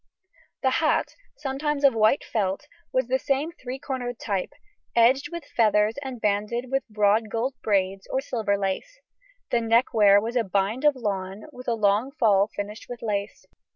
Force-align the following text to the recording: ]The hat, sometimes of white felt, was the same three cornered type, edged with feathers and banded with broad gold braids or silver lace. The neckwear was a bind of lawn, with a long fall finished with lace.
]The 0.63 0.71
hat, 0.71 1.15
sometimes 1.37 1.83
of 1.83 1.93
white 1.93 2.23
felt, 2.23 2.67
was 2.91 3.05
the 3.07 3.19
same 3.19 3.51
three 3.51 3.77
cornered 3.77 4.17
type, 4.17 4.49
edged 4.95 5.31
with 5.31 5.45
feathers 5.45 5.93
and 6.01 6.19
banded 6.19 6.71
with 6.71 6.89
broad 6.89 7.29
gold 7.29 7.53
braids 7.61 8.07
or 8.09 8.19
silver 8.19 8.57
lace. 8.57 8.99
The 9.51 9.61
neckwear 9.61 10.19
was 10.19 10.35
a 10.35 10.43
bind 10.43 10.85
of 10.85 10.95
lawn, 10.95 11.43
with 11.51 11.67
a 11.67 11.75
long 11.75 12.09
fall 12.13 12.47
finished 12.47 12.87
with 12.89 13.03
lace. 13.03 13.45